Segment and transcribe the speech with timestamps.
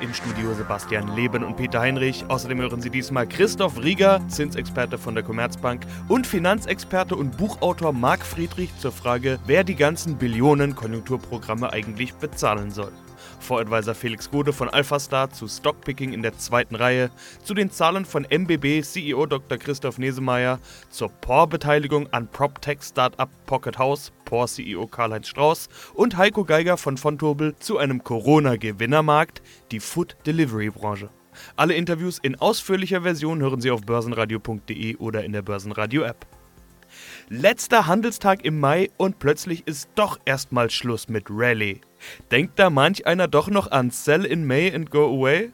[0.00, 2.24] Im Studio Sebastian Leben und Peter Heinrich.
[2.28, 8.24] Außerdem hören Sie diesmal Christoph Rieger, Zinsexperte von der Commerzbank und Finanzexperte und Buchautor Marc
[8.24, 12.92] Friedrich zur Frage, wer die ganzen Billionen Konjunkturprogramme eigentlich bezahlen soll.
[13.40, 17.10] Voradvisor Felix Gode von AlphaStar zu Stockpicking in der zweiten Reihe,
[17.42, 19.58] zu den Zahlen von MBB CEO Dr.
[19.58, 20.58] Christoph Nesemeyer,
[20.90, 27.78] zur POR-Beteiligung an PropTech-Startup Pocket House, POR-CEO Karl-Heinz Strauß und Heiko Geiger von Fontobel zu
[27.78, 31.10] einem Corona-Gewinnermarkt, die Food-Delivery-Branche.
[31.56, 36.26] Alle Interviews in ausführlicher Version hören Sie auf börsenradio.de oder in der Börsenradio-App.
[37.28, 41.80] Letzter Handelstag im Mai und plötzlich ist doch erstmal Schluss mit Rallye.
[42.30, 45.50] Denkt da manch einer doch noch an Sell in May and Go Away?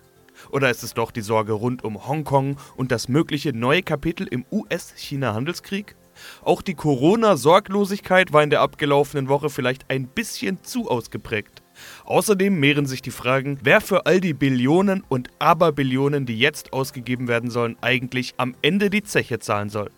[0.51, 4.45] Oder ist es doch die Sorge rund um Hongkong und das mögliche neue Kapitel im
[4.51, 5.97] US-China-Handelskrieg?
[6.43, 11.63] Auch die Corona-Sorglosigkeit war in der abgelaufenen Woche vielleicht ein bisschen zu ausgeprägt.
[12.05, 17.29] Außerdem mehren sich die Fragen, wer für all die Billionen und Aberbillionen, die jetzt ausgegeben
[17.29, 19.91] werden sollen, eigentlich am Ende die Zeche zahlen soll.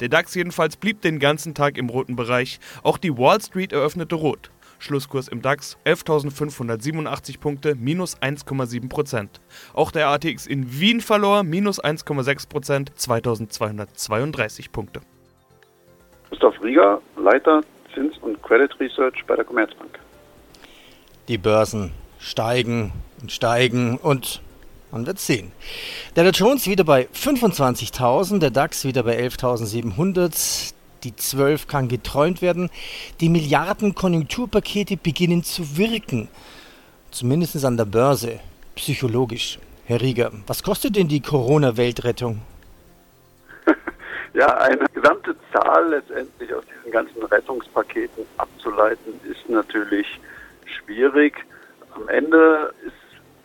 [0.00, 4.14] Der DAX jedenfalls blieb den ganzen Tag im roten Bereich, auch die Wall Street eröffnete
[4.14, 4.50] rot.
[4.80, 9.28] Schlusskurs im DAX 11.587 Punkte, minus 1,7%
[9.74, 15.00] Auch der ATX in Wien verlor, minus 1,6% 2232 Punkte.
[16.28, 17.62] Christoph Rieger, Leiter
[17.94, 19.98] Zins- und Credit Research bei der Commerzbank.
[21.28, 24.42] Die Börsen steigen und steigen und
[24.90, 25.52] man wird sehen.
[26.16, 30.74] Der Dow Jones wieder bei 25.000, der DAX wieder bei 11.700.
[31.04, 32.70] Die 12 kann geträumt werden.
[33.20, 36.28] Die Milliarden Konjunkturpakete beginnen zu wirken.
[37.10, 38.40] Zumindest an der Börse.
[38.74, 39.58] Psychologisch.
[39.86, 42.40] Herr Rieger, was kostet denn die Corona-Weltrettung?
[44.32, 50.06] Ja, eine gesamte Zahl letztendlich aus diesen ganzen Rettungspaketen abzuleiten, ist natürlich
[50.64, 51.34] schwierig.
[51.96, 52.94] Am Ende ist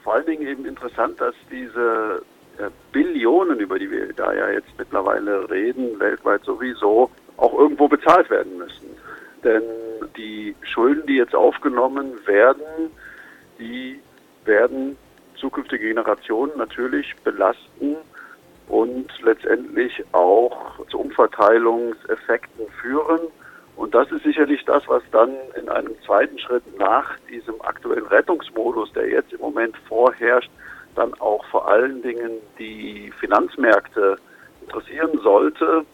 [0.03, 2.21] vor allen Dingen eben interessant, dass diese
[2.59, 8.29] äh, Billionen, über die wir da ja jetzt mittlerweile reden, weltweit sowieso, auch irgendwo bezahlt
[8.29, 8.89] werden müssen.
[9.43, 9.63] Denn
[10.17, 12.91] die Schulden, die jetzt aufgenommen werden,
[13.59, 13.99] die
[14.45, 14.97] werden
[15.35, 17.97] zukünftige Generationen natürlich belasten
[18.67, 23.19] und letztendlich auch zu Umverteilungseffekten führen.
[23.75, 28.91] Und das ist sicherlich das, was dann in einem zweiten Schritt nach diesem aktuellen Rettungsmodus,
[28.93, 30.49] der jetzt im Moment vorherrscht,
[30.95, 34.17] dann auch vor allen Dingen die Finanzmärkte
[34.61, 35.85] interessieren sollte.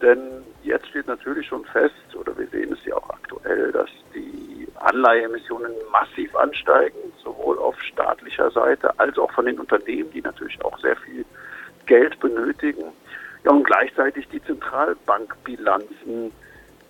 [0.00, 4.68] Denn jetzt steht natürlich schon fest, oder wir sehen es ja auch aktuell, dass die
[4.76, 10.78] Anleiheemissionen massiv ansteigen, sowohl auf staatlicher Seite als auch von den Unternehmen, die natürlich auch
[10.78, 11.24] sehr viel
[11.86, 12.84] Geld benötigen.
[13.44, 16.32] Ja, und gleichzeitig die Zentralbankbilanzen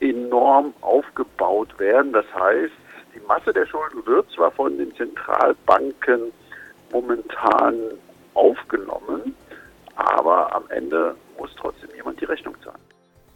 [0.00, 2.12] enorm aufgebaut werden.
[2.12, 2.72] Das heißt,
[3.14, 6.32] die Masse der Schulden wird zwar von den Zentralbanken
[6.92, 7.74] momentan
[8.34, 9.34] aufgenommen,
[9.96, 12.54] aber am Ende muss trotzdem jemand die Rechnung.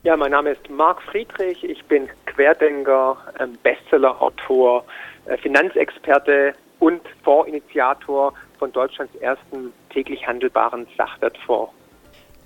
[0.05, 1.63] Ja, mein Name ist Marc Friedrich.
[1.63, 4.85] Ich bin Querdenker, ähm, Bestsellerautor,
[5.27, 11.73] äh, Finanzexperte und Fondsinitiator von Deutschlands ersten täglich handelbaren Sachwertfonds.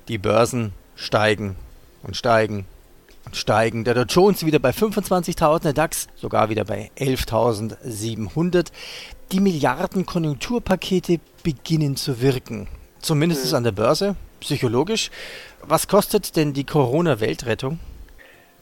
[0.06, 1.56] Die Börsen steigen
[2.02, 2.66] und steigen
[3.24, 3.84] und steigen.
[3.84, 8.70] Der Dow Jones wieder bei 25.000, der DAX sogar wieder bei 11.700.
[9.32, 12.68] Die Milliarden Konjunkturpakete beginnen zu wirken.
[12.98, 13.56] Zumindest mhm.
[13.56, 14.14] an der Börse,
[14.46, 15.10] psychologisch.
[15.62, 17.80] Was kostet denn die Corona-Weltrettung?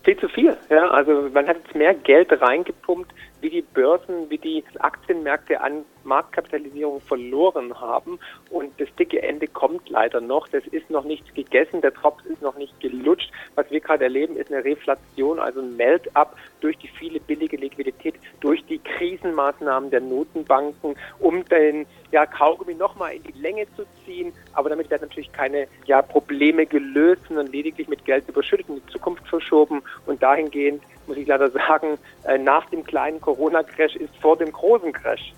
[0.03, 0.57] Viel zu viel.
[0.71, 3.13] Ja, also man hat jetzt mehr Geld reingepumpt,
[3.45, 8.19] wie die Börsen, wie die Aktienmärkte an Marktkapitalisierung verloren haben.
[8.51, 10.49] Und das dicke Ende kommt leider noch.
[10.49, 13.31] Das ist noch nicht gegessen, der Tropf ist noch nicht gelutscht.
[13.55, 18.15] Was wir gerade erleben, ist eine Reflation, also ein Melt-up durch die viele billige Liquidität,
[18.41, 24.33] durch die Krisenmaßnahmen der Notenbanken, um den ja, Kaugummi nochmal in die Länge zu ziehen.
[24.55, 28.87] Aber damit werden natürlich keine ja, Probleme gelöst, sondern lediglich mit Geld überschüttet in die
[28.87, 29.83] Zukunft verschoben.
[30.07, 34.93] Und dahingehend muss ich leider sagen, äh, nach dem kleinen Corona-Crash ist vor dem großen
[34.93, 35.33] Crash.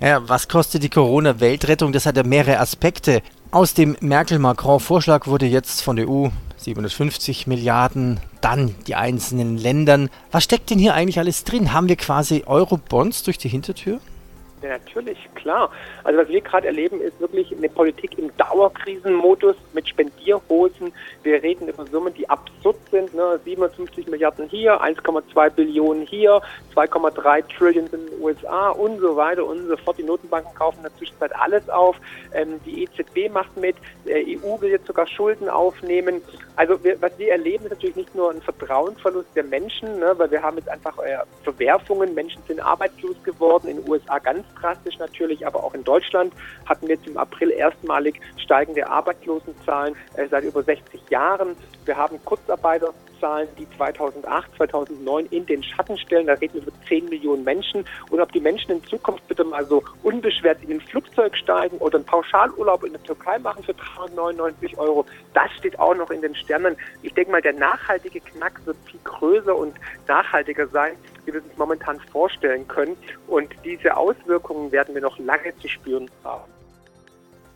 [0.00, 1.92] Ja, was kostet die Corona-Weltrettung?
[1.92, 3.22] Das hat ja mehrere Aspekte.
[3.50, 10.10] Aus dem Merkel-Macron-Vorschlag wurde jetzt von der EU 750 Milliarden, dann die einzelnen Ländern.
[10.32, 11.72] Was steckt denn hier eigentlich alles drin?
[11.72, 14.00] Haben wir quasi Euro-Bonds durch die Hintertür?
[14.64, 15.70] Ja, natürlich, klar.
[16.04, 20.90] Also was wir gerade erleben, ist wirklich eine Politik im Dauerkrisenmodus mit Spendierhosen.
[21.22, 23.12] Wir reden über Summen, die absurd sind.
[23.12, 23.38] Ne?
[23.44, 26.40] 750 Milliarden hier, 1,2 Billionen hier,
[26.74, 29.98] 2,3 Trillion in den USA und so weiter und so fort.
[29.98, 31.96] Die Notenbanken kaufen in der Zwischenzeit alles auf.
[32.32, 33.76] Ähm, die EZB macht mit.
[34.06, 36.22] Der EU will jetzt sogar Schulden aufnehmen.
[36.56, 40.14] Also wir, was wir erleben, ist natürlich nicht nur ein Vertrauensverlust der Menschen, ne?
[40.16, 42.14] weil wir haben jetzt einfach äh, Verwerfungen.
[42.14, 46.32] Menschen sind arbeitslos geworden, in den USA ganz drastisch natürlich, aber auch in Deutschland
[46.66, 51.56] hatten wir jetzt im April erstmalig steigende Arbeitslosenzahlen äh, seit über 60 Jahren.
[51.84, 56.26] Wir haben Kurzarbeiterzahlen, die 2008, 2009 in den Schatten stellen.
[56.26, 57.84] Da reden wir über 10 Millionen Menschen.
[58.10, 61.96] Und ob die Menschen in Zukunft bitte mal so unbeschwert in ein Flugzeug steigen oder
[61.96, 65.04] einen Pauschalurlaub in der Türkei machen für 399 Euro,
[65.34, 66.76] das steht auch noch in den Sternen.
[67.02, 68.76] Ich denke mal, der nachhaltige Knack wird
[69.24, 69.74] größer und
[70.06, 70.92] nachhaltiger sein,
[71.24, 72.96] wie wir es uns momentan vorstellen können.
[73.26, 76.50] Und diese Auswirkungen werden wir noch lange zu spüren haben.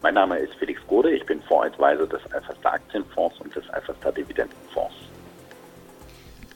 [0.00, 4.94] Mein Name ist Felix Gode, ich bin Voradvisor des Alphastar Aktienfonds und des Alphastar Dividendenfonds.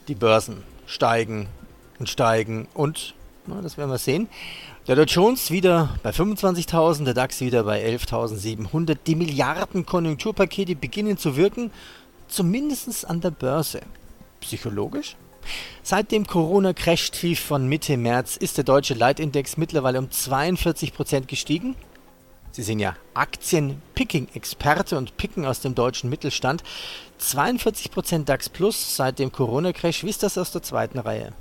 [0.06, 1.48] Die Börsen steigen
[1.98, 3.14] und steigen und,
[3.46, 4.28] na, das werden wir sehen.
[4.86, 8.96] Der Dow Jones wieder bei 25.000, der DAX wieder bei 11.700.
[9.06, 11.72] Die Milliarden Konjunkturpakete beginnen zu wirken,
[12.28, 13.80] zumindest an der Börse.
[14.42, 15.16] Psychologisch?
[15.82, 21.74] Seit dem Corona-Crash-Tief von Mitte März ist der deutsche Leitindex mittlerweile um 42 Prozent gestiegen.
[22.52, 26.62] Sie sind ja Aktien-Picking-Experte und picken aus dem deutschen Mittelstand.
[27.18, 30.04] 42% DAX Plus seit dem Corona-Crash.
[30.04, 31.32] Wie ist das aus der zweiten Reihe?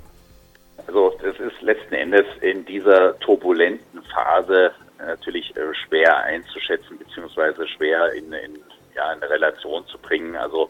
[0.86, 8.12] Also es ist letzten Endes in dieser turbulenten Phase natürlich äh, schwer einzuschätzen beziehungsweise schwer
[8.12, 8.58] in, in,
[8.94, 10.36] ja, in Relation zu bringen.
[10.36, 10.68] Also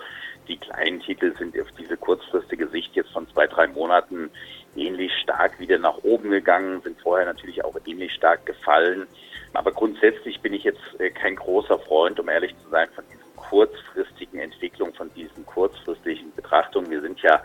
[0.48, 4.30] die kleinen Titel sind auf diese kurzfristige Sicht jetzt von zwei, drei Monaten
[4.76, 9.06] ähnlich stark wieder nach oben gegangen, sind vorher natürlich auch ähnlich stark gefallen.
[9.52, 13.36] Aber grundsätzlich bin ich jetzt äh, kein großer Freund, um ehrlich zu sein, von diesen
[13.36, 16.90] kurzfristigen Entwicklungen, von diesen kurzfristigen Betrachtungen.
[16.90, 17.42] Wir sind ja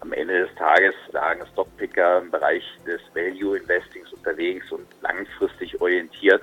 [0.00, 6.42] am Ende des Tages, sagen Stockpicker, im Bereich des Value Investings unterwegs und langfristig orientiert.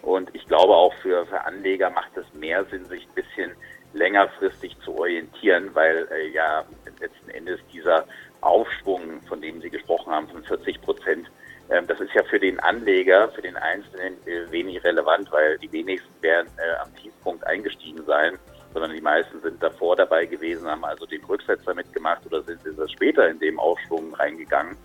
[0.00, 3.52] Und ich glaube auch für, für Anleger macht es mehr Sinn, sich ein bisschen
[3.94, 6.64] längerfristig zu orientieren, weil äh, ja
[7.00, 8.04] letzten Endes dieser
[8.40, 11.30] Aufschwung, von dem Sie gesprochen haben, von 40 Prozent,
[11.70, 15.72] ähm, das ist ja für den Anleger, für den Einzelnen äh, wenig relevant, weil die
[15.72, 18.38] wenigsten werden äh, am Tiefpunkt eingestiegen sein,
[18.74, 22.90] sondern die meisten sind davor dabei gewesen, haben also den Rücksetzer mitgemacht oder sind etwas
[22.90, 24.76] später in dem Aufschwung reingegangen.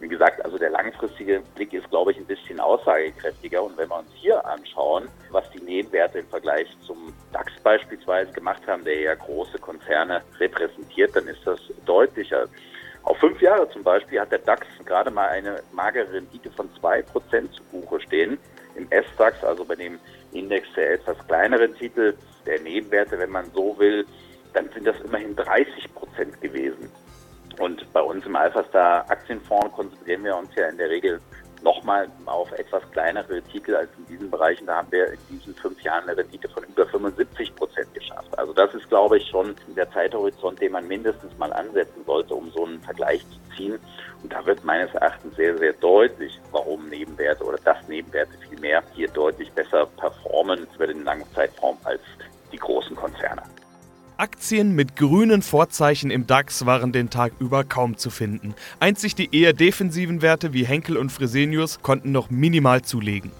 [0.00, 3.62] Wie gesagt, also der langfristige Blick ist, glaube ich, ein bisschen aussagekräftiger.
[3.62, 7.03] Und wenn wir uns hier anschauen, was die Nebenwerte im Vergleich zum
[7.34, 12.46] DAX beispielsweise gemacht haben, der ja große Konzerne repräsentiert, dann ist das deutlicher.
[13.02, 17.02] Auf fünf Jahre zum Beispiel hat der DAX gerade mal eine magere Rendite von zwei
[17.02, 18.38] Prozent zu Buche stehen.
[18.76, 19.98] Im S-DAX, also bei dem
[20.32, 22.14] Index der etwas kleineren Titel,
[22.46, 24.06] der Nebenwerte, wenn man so will,
[24.52, 26.90] dann sind das immerhin 30 Prozent gewesen.
[27.58, 31.20] Und bei uns im Alphastar Aktienfonds konzentrieren wir uns ja in der Regel
[31.64, 34.66] nochmal auf etwas kleinere Titel als in diesen Bereichen.
[34.66, 38.38] Da haben wir in diesen fünf Jahren eine Rendite von über 75 Prozent geschafft.
[38.38, 42.50] Also das ist, glaube ich, schon der Zeithorizont, den man mindestens mal ansetzen sollte, um
[42.50, 43.78] so einen Vergleich zu ziehen.
[44.22, 49.08] Und da wird meines Erachtens sehr, sehr deutlich, warum Nebenwerte oder das Nebenwerte vielmehr hier
[49.08, 51.53] deutlich besser performen über den langen Zeitraum
[54.44, 58.54] Aktien mit grünen Vorzeichen im DAX waren den Tag über kaum zu finden.
[58.78, 63.30] Einzig die eher defensiven Werte wie Henkel und Fresenius konnten noch minimal zulegen.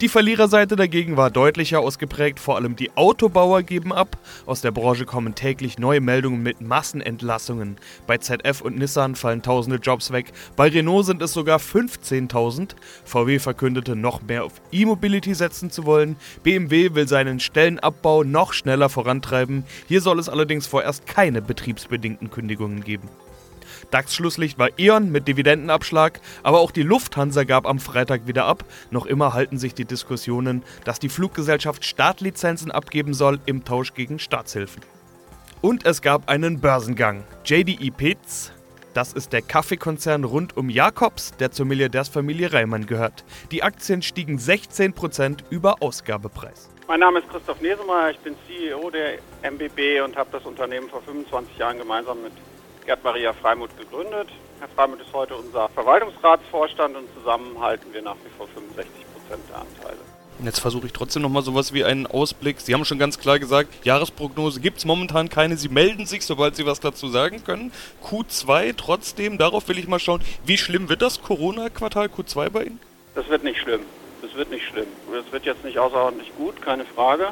[0.00, 4.18] Die Verliererseite dagegen war deutlicher ausgeprägt, vor allem die Autobauer geben ab.
[4.46, 7.76] Aus der Branche kommen täglich neue Meldungen mit Massenentlassungen.
[8.06, 12.74] Bei ZF und Nissan fallen tausende Jobs weg, bei Renault sind es sogar 15.000.
[13.04, 16.16] VW verkündete noch mehr auf E-Mobility setzen zu wollen.
[16.42, 19.64] BMW will seinen Stellenabbau noch schneller vorantreiben.
[19.86, 23.08] Hier soll es allerdings vorerst keine betriebsbedingten Kündigungen geben.
[23.90, 28.64] DAX-Schlusslicht war E.ON mit Dividendenabschlag, aber auch die Lufthansa gab am Freitag wieder ab.
[28.90, 34.18] Noch immer halten sich die Diskussionen, dass die Fluggesellschaft Startlizenzen abgeben soll im Tausch gegen
[34.18, 34.82] Staatshilfen.
[35.60, 37.24] Und es gab einen Börsengang.
[37.44, 38.52] JDE Peet's,
[38.94, 43.24] das ist der Kaffeekonzern rund um Jakobs, der zur Milliardärsfamilie Reimann gehört.
[43.50, 46.70] Die Aktien stiegen 16% über Ausgabepreis.
[46.86, 51.02] Mein Name ist Christoph Nesemeyer, ich bin CEO der MBB und habe das Unternehmen vor
[51.02, 52.32] 25 Jahren gemeinsam mit
[52.86, 54.28] Gerd Maria Freimuth gegründet.
[54.60, 59.42] Herr Freimuth ist heute unser Verwaltungsratsvorstand und zusammen halten wir nach wie vor 65 Prozent
[59.48, 60.00] der Anteile.
[60.42, 62.60] Jetzt versuche ich trotzdem nochmal sowas wie einen Ausblick.
[62.60, 65.56] Sie haben schon ganz klar gesagt, Jahresprognose gibt es momentan keine.
[65.56, 67.72] Sie melden sich, sobald Sie was dazu sagen können.
[68.04, 70.20] Q2 trotzdem, darauf will ich mal schauen.
[70.44, 72.80] Wie schlimm wird das Corona-Quartal Q2 bei Ihnen?
[73.14, 73.80] Das wird nicht schlimm.
[74.20, 74.88] Das wird nicht schlimm.
[75.10, 77.30] Das wird jetzt nicht außerordentlich gut, keine Frage.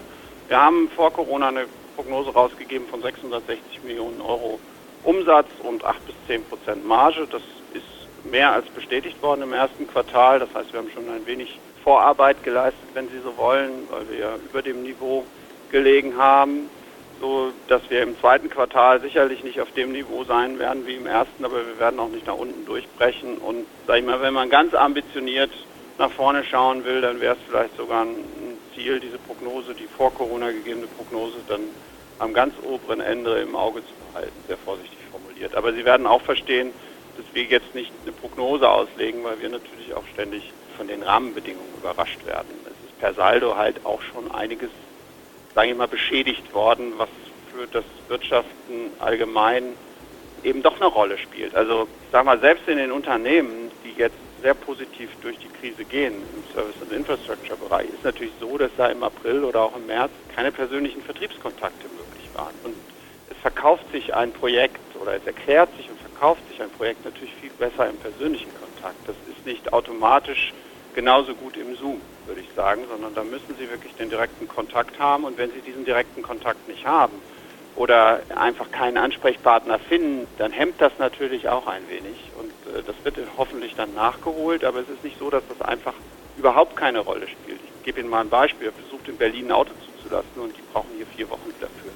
[0.49, 1.66] Wir haben vor Corona eine
[1.97, 4.59] Prognose rausgegeben von 660 Millionen Euro
[5.04, 7.26] Umsatz und 8 bis 10 Prozent Marge.
[7.30, 7.42] Das
[7.75, 7.85] ist
[8.25, 10.38] mehr als bestätigt worden im ersten Quartal.
[10.38, 14.18] Das heißt, wir haben schon ein wenig Vorarbeit geleistet, wenn Sie so wollen, weil wir
[14.18, 15.25] ja über dem Niveau
[15.71, 16.71] gelegen haben,
[17.21, 21.06] so dass wir im zweiten Quartal sicherlich nicht auf dem Niveau sein werden wie im
[21.06, 23.38] ersten, aber wir werden auch nicht nach unten durchbrechen.
[23.38, 25.50] Und sag ich mal, wenn man ganz ambitioniert
[25.99, 28.16] nach vorne schauen will, dann wäre es vielleicht sogar ein
[28.75, 31.61] Ziel, diese Prognose, die vor Corona gegebene Prognose, dann
[32.18, 35.54] am ganz oberen Ende im Auge zu behalten, sehr vorsichtig formuliert.
[35.54, 36.73] Aber Sie werden auch verstehen,
[37.16, 41.75] dass wir jetzt nicht eine Prognose auslegen, weil wir natürlich auch ständig von den Rahmenbedingungen
[41.75, 42.50] überrascht werden.
[42.64, 44.71] Es ist per Saldo halt auch schon einiges,
[45.54, 47.11] sage ich mal, beschädigt worden, was
[47.52, 49.76] für das Wirtschaften allgemein
[50.42, 51.54] eben doch eine Rolle spielt.
[51.54, 55.85] Also ich sage mal, selbst in den Unternehmen, die jetzt sehr positiv durch die Krise
[55.85, 59.87] gehen im Service- und Infrastructure-Bereich, ist natürlich so, dass da im April oder auch im
[59.87, 62.54] März keine persönlichen Vertriebskontakte möglich waren.
[62.64, 62.75] Und
[63.42, 67.50] verkauft sich ein Projekt oder es erklärt sich und verkauft sich ein Projekt natürlich viel
[67.50, 68.96] besser im persönlichen Kontakt.
[69.06, 70.52] Das ist nicht automatisch
[70.94, 74.99] genauso gut im Zoom, würde ich sagen, sondern da müssen Sie wirklich den direkten Kontakt
[75.00, 75.25] haben.
[75.25, 77.20] Und wenn Sie diesen direkten Kontakt nicht haben
[77.75, 82.30] oder einfach keinen Ansprechpartner finden, dann hemmt das natürlich auch ein wenig.
[82.38, 85.94] Und äh, das wird hoffentlich dann nachgeholt, aber es ist nicht so, dass das einfach
[86.37, 87.58] überhaupt keine Rolle spielt.
[87.61, 88.68] Ich gebe Ihnen mal ein Beispiel.
[88.68, 91.91] Ich versucht in Berlin ein Auto zuzulassen und die brauchen hier vier Wochen dafür.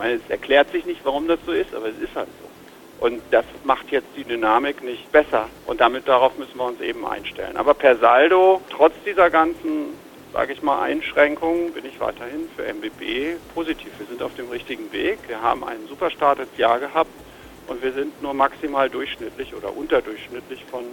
[0.00, 3.04] Meine, es erklärt sich nicht, warum das so ist, aber es ist halt so.
[3.04, 5.46] Und das macht jetzt die Dynamik nicht besser.
[5.66, 7.58] Und damit darauf müssen wir uns eben einstellen.
[7.58, 9.92] Aber per Saldo, trotz dieser ganzen,
[10.32, 13.92] sage ich mal, Einschränkungen, bin ich weiterhin für MBB positiv.
[13.98, 15.18] Wir sind auf dem richtigen Weg.
[15.26, 17.12] Wir haben einen super Start Jahr gehabt
[17.66, 20.84] und wir sind nur maximal durchschnittlich oder unterdurchschnittlich von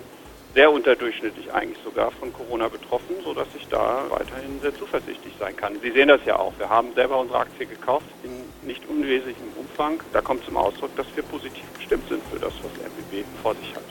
[0.57, 5.79] sehr unterdurchschnittlich eigentlich sogar von Corona betroffen, sodass ich da weiterhin sehr zuversichtlich sein kann.
[5.83, 6.51] Sie sehen das ja auch.
[6.57, 8.31] Wir haben selber unsere Aktie gekauft in
[8.67, 10.01] nicht unwesentlichem Umfang.
[10.13, 13.75] Da kommt zum Ausdruck, dass wir positiv gestimmt sind für das, was MBB vor sich
[13.75, 13.83] hat.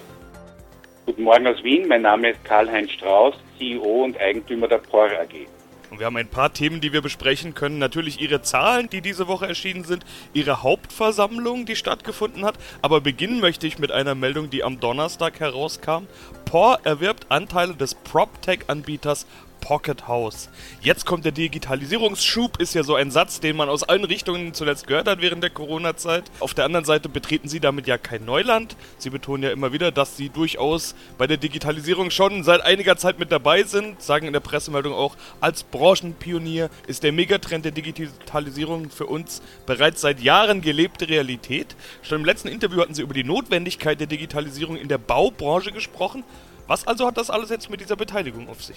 [1.07, 1.87] Guten Morgen aus Wien.
[1.87, 5.47] Mein Name ist Karl-Heinz Strauß, CEO und Eigentümer der POR AG.
[5.91, 7.79] Und wir haben ein paar Themen, die wir besprechen können.
[7.79, 12.59] Natürlich Ihre Zahlen, die diese Woche erschienen sind, Ihre Hauptversammlung, die stattgefunden hat.
[12.83, 16.07] Aber beginnen möchte ich mit einer Meldung, die am Donnerstag herauskam.
[16.45, 19.27] POR erwirbt Anteile des PropTech-Anbieters
[19.61, 20.49] Pocket House.
[20.81, 24.87] Jetzt kommt der Digitalisierungsschub, ist ja so ein Satz, den man aus allen Richtungen zuletzt
[24.87, 26.25] gehört hat während der Corona-Zeit.
[26.41, 28.77] Auf der anderen Seite betreten Sie damit ja kein Neuland.
[28.99, 33.19] Sie betonen ja immer wieder, dass Sie durchaus bei der Digitalisierung schon seit einiger Zeit
[33.19, 38.91] mit dabei sind, sagen in der Pressemeldung auch, als Branchenpionier ist der Megatrend der Digitalisierung
[38.91, 41.77] für uns bereits seit Jahren gelebte Realität.
[42.03, 46.25] Schon im letzten Interview hatten Sie über die Notwendigkeit der Digitalisierung in der Baubranche gesprochen.
[46.67, 48.77] Was also hat das alles jetzt mit dieser Beteiligung auf sich?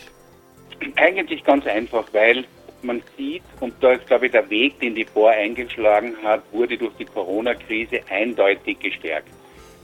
[0.95, 2.45] Eigentlich ganz einfach, weil
[2.81, 6.77] man sieht, und da ist, glaube ich, der Weg, den die Vor eingeschlagen hat, wurde
[6.77, 9.29] durch die Corona-Krise eindeutig gestärkt.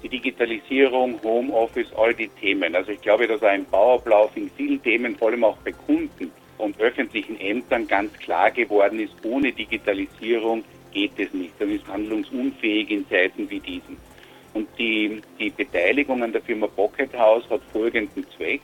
[0.03, 2.75] Die Digitalisierung, Homeoffice, all die Themen.
[2.75, 6.79] Also ich glaube, dass ein Bauablauf in vielen Themen, vor allem auch bei Kunden und
[6.79, 11.53] öffentlichen Ämtern, ganz klar geworden ist, ohne Digitalisierung geht es nicht.
[11.59, 13.97] Dann ist handlungsunfähig in Zeiten wie diesen.
[14.53, 18.61] Und die, die Beteiligung an der Firma Pocket House hat folgenden Zweck.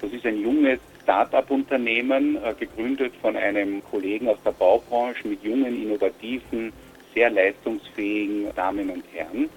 [0.00, 5.82] Das ist ein junges Start-up-Unternehmen, äh, gegründet von einem Kollegen aus der Baubranche mit jungen,
[5.82, 6.72] innovativen,
[7.14, 9.48] sehr leistungsfähigen Damen und Herren.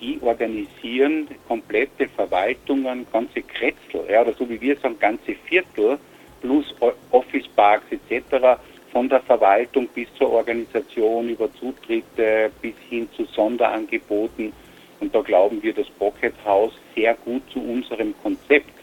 [0.00, 5.98] Die organisieren komplette Verwaltungen, ganze Kretzel, ja, oder so wie wir sagen, ganze Viertel
[6.40, 6.74] plus
[7.10, 8.60] Office Parks etc.
[8.92, 14.52] von der Verwaltung bis zur Organisation über Zutritte bis hin zu Sonderangeboten.
[15.00, 18.73] Und da glauben wir, dass Pocket House sehr gut zu unserem Konzept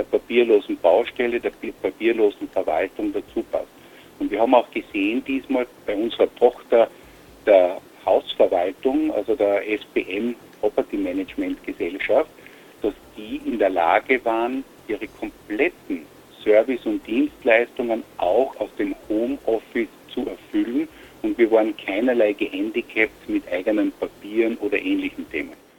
[0.00, 1.52] der papierlosen Baustelle, der
[1.82, 3.68] papierlosen Verwaltung dazu passt.
[4.18, 6.88] Und wir haben auch gesehen diesmal bei unserer Tochter
[7.46, 12.30] der Hausverwaltung, also der SPM Property Management Gesellschaft,
[12.82, 16.06] dass die in der Lage waren, ihre kompletten
[16.42, 20.88] Service- und Dienstleistungen auch aus dem Homeoffice zu erfüllen
[21.22, 25.69] und wir waren keinerlei gehandicapt mit eigenen Papieren oder ähnlichen Themen.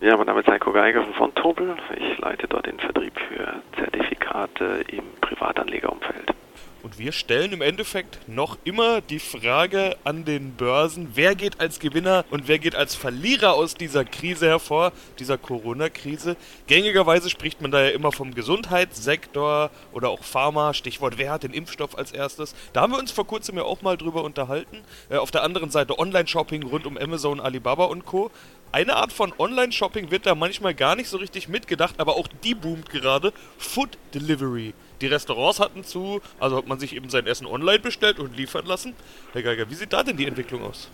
[0.00, 1.76] Ja, mein Name ist Heiko Geiger von Tobel.
[1.96, 6.34] Ich leite dort den Vertrieb für Zertifikate im Privatanlegerumfeld.
[6.82, 11.78] Und wir stellen im Endeffekt noch immer die Frage an den Börsen, wer geht als
[11.78, 16.36] Gewinner und wer geht als Verlierer aus dieser Krise hervor, dieser Corona-Krise.
[16.66, 21.54] Gängigerweise spricht man da ja immer vom Gesundheitssektor oder auch Pharma, Stichwort, wer hat den
[21.54, 22.54] Impfstoff als erstes.
[22.74, 24.82] Da haben wir uns vor kurzem ja auch mal drüber unterhalten.
[25.08, 28.30] Äh, auf der anderen Seite Online-Shopping rund um Amazon, Alibaba und Co.
[28.74, 32.56] Eine Art von Online-Shopping wird da manchmal gar nicht so richtig mitgedacht, aber auch die
[32.56, 33.32] boomt gerade.
[33.56, 34.74] Food Delivery.
[35.00, 38.66] Die Restaurants hatten zu, also hat man sich eben sein Essen online bestellt und liefern
[38.66, 38.96] lassen.
[39.32, 40.90] Herr Geiger, wie sieht da denn die Entwicklung aus?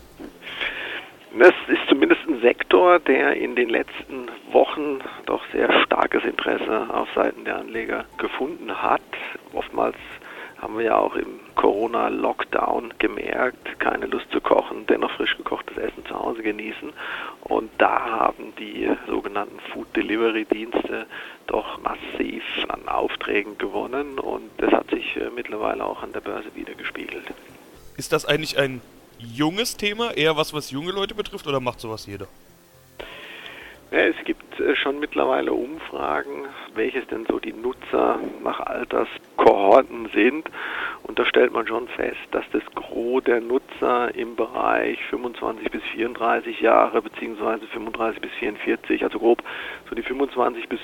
[1.35, 7.07] Das ist zumindest ein Sektor, der in den letzten Wochen doch sehr starkes Interesse auf
[7.15, 9.01] Seiten der Anleger gefunden hat.
[9.53, 9.97] Oftmals
[10.61, 16.05] haben wir ja auch im Corona-Lockdown gemerkt, keine Lust zu kochen, dennoch frisch gekochtes Essen
[16.05, 16.93] zu Hause genießen.
[17.41, 21.07] Und da haben die sogenannten Food Delivery Dienste
[21.47, 26.53] doch massiv an Aufträgen gewonnen und das hat sich äh, mittlerweile auch an der Börse
[26.55, 27.23] wieder gespiegelt.
[27.97, 28.81] Ist das eigentlich ein
[29.17, 32.27] junges Thema, eher was, was junge Leute betrifft oder macht sowas jeder?
[33.91, 36.45] Ja, es gibt äh, schon mittlerweile Umfragen,
[36.75, 40.49] welches denn so die Nutzer nach Alterskohorten sind.
[41.03, 45.83] Und da stellt man schon fest, dass das Gros der Nutzer im Bereich 25 bis
[45.93, 49.43] 34 Jahre beziehungsweise 35 bis 44, also grob
[49.89, 50.79] so die 25 bis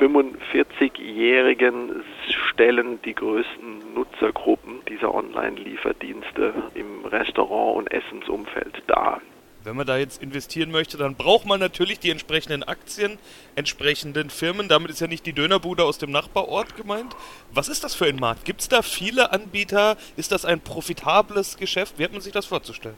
[0.00, 9.20] 45-Jährigen stellen die größten Nutzergruppen dieser Online-Lieferdienste im Restaurant- und Essensumfeld dar.
[9.64, 13.18] Wenn man da jetzt investieren möchte, dann braucht man natürlich die entsprechenden Aktien,
[13.56, 14.68] entsprechenden Firmen.
[14.68, 17.16] Damit ist ja nicht die Dönerbude aus dem Nachbarort gemeint.
[17.52, 18.44] Was ist das für ein Markt?
[18.44, 19.96] Gibt es da viele Anbieter?
[20.16, 21.98] Ist das ein profitables Geschäft?
[21.98, 22.96] Wie hat man sich das vorzustellen?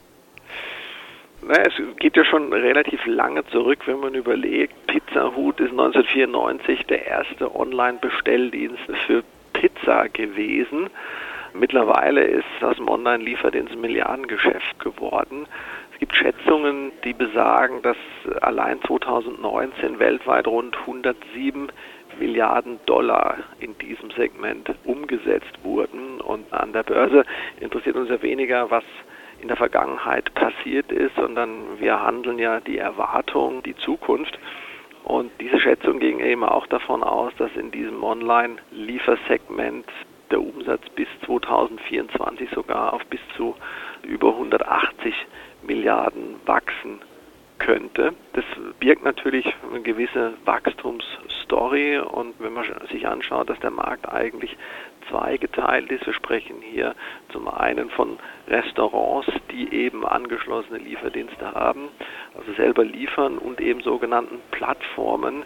[1.41, 4.75] Naja, es geht ja schon relativ lange zurück, wenn man überlegt.
[4.85, 10.91] Pizza Hut ist 1994 der erste Online-Bestelldienst für Pizza gewesen.
[11.53, 15.47] Mittlerweile ist das dem Online-Lieferdienst ein Milliardengeschäft geworden
[16.01, 17.95] gibt Schätzungen, die besagen, dass
[18.41, 21.71] allein 2019 weltweit rund 107
[22.19, 26.19] Milliarden Dollar in diesem Segment umgesetzt wurden.
[26.19, 27.23] Und an der Börse
[27.59, 28.83] interessiert uns ja weniger, was
[29.41, 34.39] in der Vergangenheit passiert ist, sondern wir handeln ja die Erwartung, die Zukunft.
[35.03, 39.85] Und diese Schätzung ging eben auch davon aus, dass in diesem Online-Liefersegment
[40.31, 43.55] der Umsatz bis 2024 sogar auf bis zu
[44.03, 45.13] über 180
[45.71, 46.99] Milliarden wachsen
[47.57, 48.13] könnte.
[48.33, 48.43] Das
[48.81, 54.57] birgt natürlich eine gewisse Wachstumsstory und wenn man sich anschaut, dass der Markt eigentlich
[55.09, 56.93] zweigeteilt ist, wir sprechen hier
[57.31, 58.19] zum einen von
[58.49, 61.87] Restaurants, die eben angeschlossene Lieferdienste haben,
[62.37, 65.43] also selber liefern und eben sogenannten Plattformen,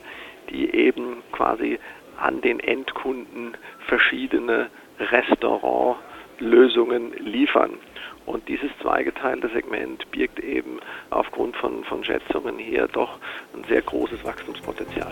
[0.49, 1.77] die eben quasi
[2.17, 3.55] an den Endkunden
[3.87, 7.77] verschiedene Restaurantlösungen liefern.
[8.25, 13.19] Und dieses zweigeteilte Segment birgt eben aufgrund von, von Schätzungen hier doch
[13.53, 15.11] ein sehr großes Wachstumspotenzial.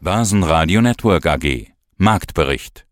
[0.00, 2.86] Börsenradio Network AG Marktbericht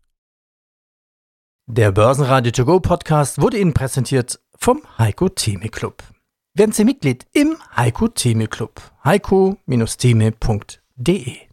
[1.65, 6.03] Der Börsenradio To Go Podcast wurde Ihnen präsentiert vom Heiko Theme Club.
[6.53, 8.81] Werden Sie Mitglied im Heiko Theme Club.
[9.03, 11.48] heiko-theme.de